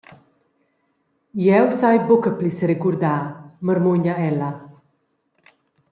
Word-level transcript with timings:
«Jeu 1.47 1.67
sai 1.81 1.99
buca 2.07 2.31
pli 2.39 2.51
seregurdar», 2.57 3.21
marmugna 3.71 4.15
ella. 4.31 4.51